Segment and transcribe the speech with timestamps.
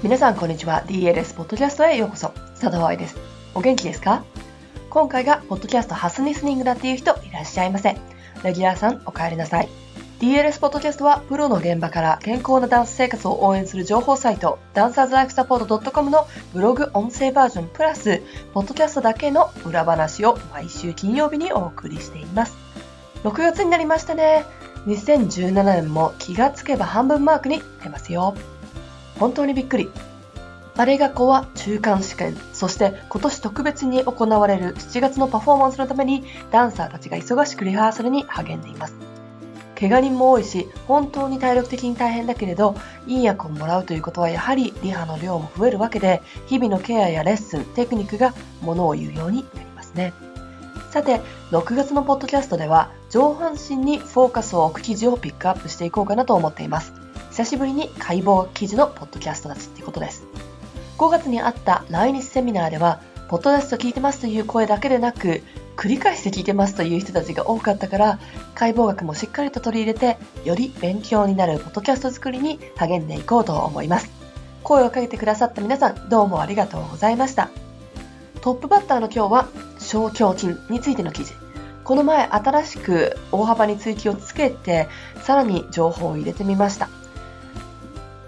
[0.00, 0.84] 皆さんこんにちは。
[0.86, 2.28] DLS ポッドキャストへようこそ。
[2.60, 3.16] 佐藤愛です。
[3.52, 4.22] お元気ですか？
[4.90, 7.98] 今回がポッドキャスト初リスニングだっていう人いらっしゃいません。
[8.44, 9.68] レギュラーさんお帰りなさい。
[10.20, 18.22] DLS ポッドキャストはプロの現場から健康なダンス生活を応援する情報サイトダンサーズライフサポート .com のブログ音声バージョンプラス
[18.54, 22.56] ポッドキャストだけの裏話を毎週金曜日にお送りしています。
[23.24, 24.44] 6月になりましたね。
[24.86, 28.36] 2017年も気がつけば半分マークに出ますよ。
[29.18, 29.90] 本当にびっくり。
[30.76, 38.94] バレエ学校は中間試験、そして今年特別に行われる7月のパフォーマンスのためにダンサーたちが忙しくリハーサルに励んでいます。
[39.78, 50.12] 怪我人も多いし、本当に体力的に大変だけれど、いい役をもらうということはやはりリハの量も増えるわけで、日々のケアやレッスン、テクニックがものを言うようになりますね。
[50.90, 56.97] さて、6月のポッドキャストでは、上半身にフォーカスを置く記事をピックアップしていこうかなと思っています。
[57.38, 60.24] 久しぶりに解剖記事のポッドキャストたちってことです。
[60.98, 65.44] 5月にあった来日セミナーでは、ポッドキャスト聞いてますという声だけでなく、
[65.76, 68.18] 繰り返して聞いてますという人たちが多かったから、
[68.56, 74.10] 解剖学もしっかりと取り入れて、より勉強になるポッドキャスト作りに励んでいこうと思います。
[74.64, 77.50] 声をかけてくださった皆さん、どうもありがとうございました。
[78.40, 81.34] トップバッターの今日は、小胸筋についての記事。
[81.84, 84.88] この前新しく大幅に追記をつけて、
[85.22, 86.88] さらに情報を入れてみました。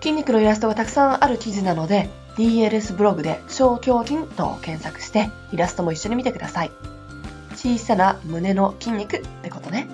[0.00, 6.70] 筋肉のイラストがたくさんある記事なので DLS ブログで小胸筋と検索してイラストも一緒に見てください。
[7.54, 9.88] 小さな胸の筋肉ってことね。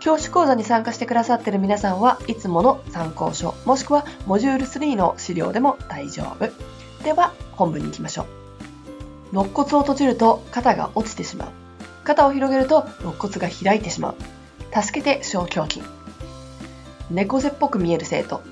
[0.00, 6.50] 教師講座に参加してくださっている皆さんはいつもの参考書もしくはモジュール3の資料でも大丈夫。
[7.04, 8.26] では本文に行きましょう。
[9.32, 11.48] 肋骨を閉じると肩が落ちてしまう。
[12.04, 14.16] 肩を広げると肋骨が開いてしまう。
[14.82, 15.82] 助けて小胸筋。
[17.10, 18.42] 猫背っぽく見える生徒。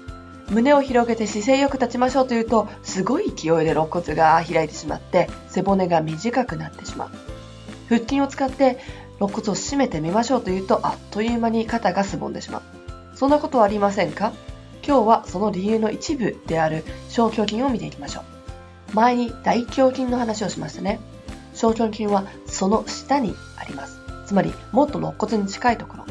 [0.50, 7.11] 胸を広げて姿勢よく立ちましょうというと、すごい勢いで肋骨が開いてしまって、背骨が短くなってしまう。
[7.88, 8.78] 腹筋を使って
[9.20, 12.62] 肋骨を締めてみましょうというと、あっという間に肩がすぼんでしまう。
[13.14, 14.33] そんなことはありませんか？
[14.84, 18.94] 今日はその理由の一部である小胸筋を見ていきましょう。
[18.94, 20.98] 前に大胸筋の話をしましたね。
[21.55, 24.00] 小胸筋はその下にあります。
[24.27, 26.06] つまり、もっと肋骨に近いところ。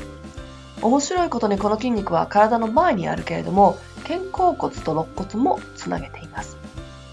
[0.82, 3.78] 面白いことにこの筋肉は体の前にあるけれども、
[4.10, 6.58] 肩甲骨と肋骨もつなげています。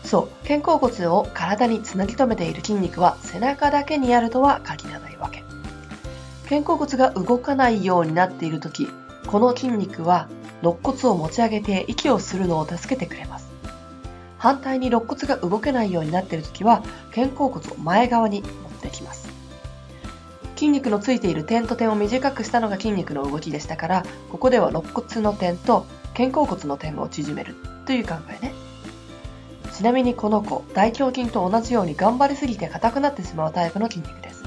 [0.02, 5.44] そう肩甲骨を体につなぎ止めている筋肉は背中だけにあるとは限らないわけ。
[6.48, 8.88] 肩甲骨が動かないようになっている時
[9.26, 10.28] この筋肉は
[10.62, 13.50] 肋骨を持ち上げて息をするのを助けてくれます。
[14.38, 16.82] 反対に肋骨が動けないようになっている時は
[17.14, 19.28] 肩甲骨を前側に持ってきます。
[20.54, 25.84] 筋肉のついている点と点を短くしたのが筋肉の動きでしたからここでは肋骨の点と
[26.16, 27.54] 肩甲骨の点を縮める
[27.84, 28.54] という考えね。
[29.74, 34.42] ちなみにこの子、大胸筋と同じように頑張りすぎて硬くなってしまうタイプの筋肉です。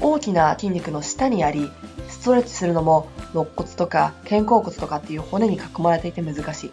[0.00, 1.70] 大きな筋肉の下にあり、
[2.08, 6.70] ストレッチするのも肋骨とか肩甲骨とかっていう骨に囲まれていて難しい。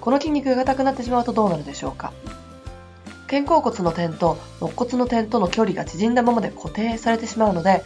[0.00, 2.12] この筋肉が硬くなってしまうとどうなるでしょうか？
[3.26, 7.82] 肩甲骨の点と肋骨の点との距離が縮んだままで固定されてしまうので、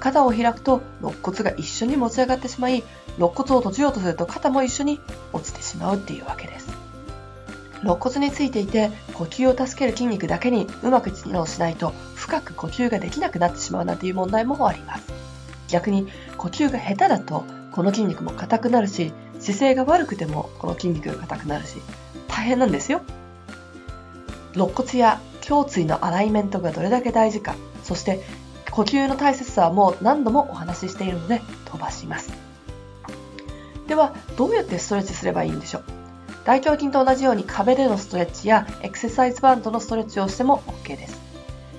[0.00, 2.82] 肩を開くと肋骨が一緒に持ち上がってしまい、
[3.18, 5.00] 肋骨を閉じようとすると肩も一緒に
[5.32, 6.68] 落ちてしまうっていうわけです。
[7.82, 15.04] 肋骨についていて呼吸を助ける筋肉だけにうまく機能しないと深く呼吸ができなくなってしまうなんていう問題もあります。
[15.68, 21.76] 逆に呼吸が下手だとこの筋肉も硬くなるし姿勢が悪くてもこの筋肉が硬くなるし
[22.28, 23.02] 大変なんですよ。
[24.54, 28.20] 肋骨や胸椎のアライメントがどれだけ大事かそして
[28.70, 32.32] 呼吸の大切さはもう何度もお話ししているので飛ばします。
[33.86, 35.82] では、どうやってストレッチすればいいんでしょう？
[36.44, 41.20] 大胸筋と同じように壁でのストレッチやエクササイズバンドのストレッチをしても OK です。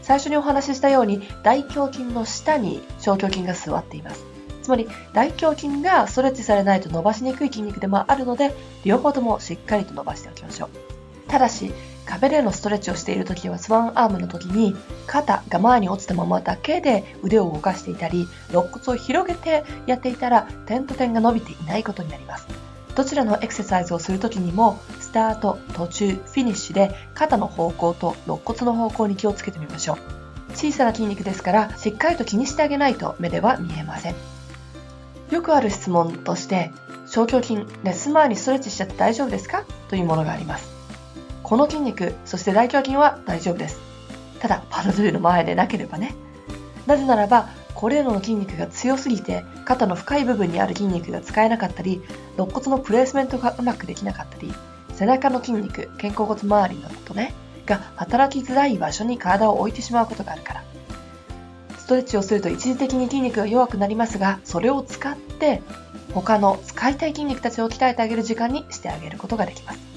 [0.01, 4.25] 最初にお話ししたように大胸筋の下に小胸筋が座っています。
[4.61, 8.53] つまり大胸筋がストレッチされないと伸ばしにくい筋肉でもあるので
[8.83, 11.00] 両方ともしっかりと伸ばしておきましょう。
[11.27, 11.73] ただし
[12.05, 14.75] 壁でのストレッチをしている時はスワンアームの時に
[15.07, 22.47] 肩が前に落ちたままだけで腕を動かしていたり肋骨を広げてやっていたら点と点が伸びていないことになります。
[22.95, 29.97] どちらのエクササイズをする時にもスタート途中フィニッシュで肩の方向と肋骨の方向に気をつけてみましょう。
[30.53, 34.15] 小さな筋肉ですからしっかりと気にしてあげないと目では見えません。
[35.29, 36.73] よくある質問として
[37.07, 39.63] 小胸筋レッスン前にストレッチしちゃって大丈夫ですか？
[39.87, 40.80] というものがあります。
[41.51, 43.77] この筋肉、そして大胸筋は大丈夫です。
[44.39, 46.15] ただ、パラドゥの前でなければね。
[46.87, 52.01] なぜならば、これらの筋肉が強すぎて、肩の深い部分にある筋肉が使えなかったり、
[52.37, 54.53] 肋骨のプレースメントがうまくできなかったり、
[54.93, 57.33] 背中の筋肉、肩甲骨周りのことね、
[57.65, 60.63] が働きづらい場所に体を置いてしまうことがあるから。
[61.77, 65.61] ストレッチをすると一時的に筋肉が弱くなりますが、それを使って
[66.13, 69.90] 他の使いたい筋肉たちを鍛えてあげる時間にしてあげることができます。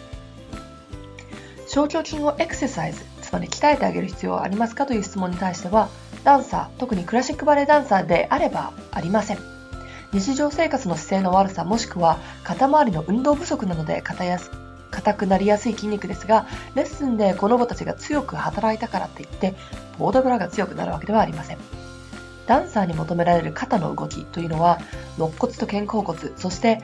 [1.75, 5.89] 小胸筋をエクササイズ、つまり鍛えてあげる必要はありますかという質問に対しては、
[6.23, 9.39] ダンサー、特にクラシックバレエダンサーであればありません。
[10.13, 14.53] 日常生活の姿勢の悪さもしくは肩周りの運動不足なので硬やす
[14.93, 19.57] 硬くなりやすい筋肉ですが、レッスンでこの子たちが強く働いたからといって、
[19.99, 21.59] ボードブラが強くなるわけではありません。
[22.47, 24.79] ダンサーに求められる肩の動きというのは、
[25.19, 26.81] 肋骨と肩甲骨、そして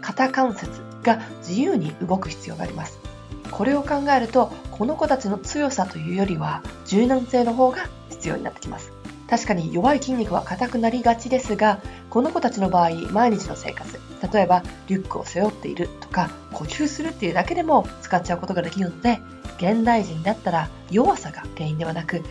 [0.00, 0.68] 肩関節
[1.04, 3.05] が自由に動く必要があります。
[3.50, 8.92] これを考えると、この子たちの強さというよりは、柔軟性の方が必要になってきます。
[9.28, 13.98] 確かに弱い筋肉は硬くなりがちですが、この子たちの場合、毎日の生活、
[14.32, 19.20] 例えばリュックを背負っているとか、呼吸するっていうだけでも使っちゃうことができるので、
[19.58, 22.22] 現代人だったら弱さが原因ではなく、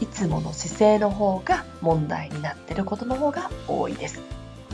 [0.00, 4.20] いつもの姿勢の方が問題になっていることの方が多いです。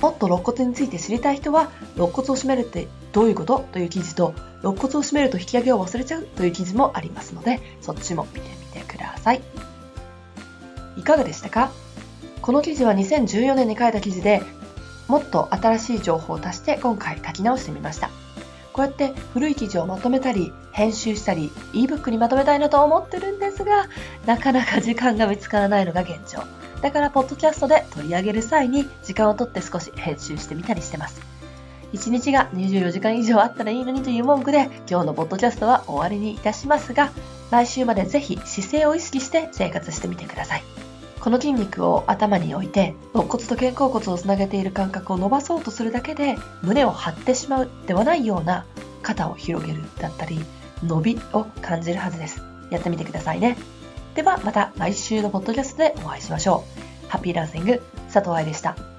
[0.00, 3.66] もっと肋骨について知りたい人は、肋骨を締めるってどういうこと？
[3.72, 3.78] と？
[3.78, 9.42] いう記事と、肋骨を締めると引き上げを忘れちゃうという記事もありますので、そっちも見てみてください。
[10.96, 11.70] いかがでしたか？
[12.42, 14.42] この記事は2014年に書いた記事で
[15.06, 18.10] もっと新しい情報を足して今回書き直してみました。
[18.72, 23.88] こうやって古い記事をまとめたり、編集したり、ebook にまとめたいなと思ってるんですが、
[24.24, 26.44] なかなか時間が見つからないのが現状。
[26.80, 31.20] だから、ポッドキャストで取り上げる際に時間をとって少し編集してみたりしてます。
[31.92, 37.10] 1日が24時間以上あったらいいのにという文句で、今日のポッドキャストは終わりにいたしますが、
[37.50, 40.62] 来週までぜひ姿勢を意識して生活してみてください。
[41.20, 48.66] この筋肉を頭に置いて肋骨と肩甲骨をつなげている感覚を伸ばそうとするだけで胸を張ってしまうではないような
[49.02, 50.40] 肩を広げるだったり
[50.84, 52.42] 伸びを感じるはずです。
[52.70, 53.56] やってみてくださいね。
[54.14, 56.64] ではまた来週のポッドキャストでお会いしましょ
[57.06, 57.08] う。
[57.08, 57.82] ハッピーランシング
[58.12, 58.97] 佐藤愛でした。